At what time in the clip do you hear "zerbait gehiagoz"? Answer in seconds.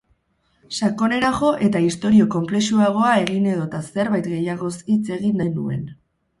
3.91-4.75